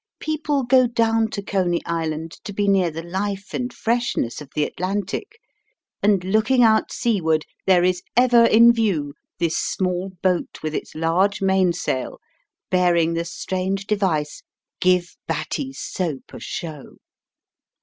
People 0.19 0.63
go 0.63 0.87
down 0.87 1.29
to 1.29 1.43
Coney 1.43 1.79
Island 1.85 2.31
to 2.45 2.53
be 2.53 2.67
near 2.67 2.89
the 2.89 3.03
life 3.03 3.53
and 3.53 3.71
freshness 3.71 4.41
of 4.41 4.49
the 4.55 4.63
Atlantic; 4.63 5.33
and 6.01 6.23
looking 6.23 6.63
out 6.63 6.91
seaward 6.91 7.45
there 7.67 7.83
is 7.83 8.01
ever 8.17 8.43
in 8.45 8.73
view 8.73 9.13
this 9.37 9.55
small 9.55 10.09
boat 10.23 10.57
with 10.63 10.73
its 10.73 10.95
large 10.95 11.39
mainsail 11.39 12.17
bearing 12.71 13.13
the 13.13 13.25
strange 13.25 13.85
device," 13.85 14.41
Give 14.81 15.15
Batty's 15.27 15.79
Soap 15.79 16.33
a 16.33 16.39
Show." 16.39 16.95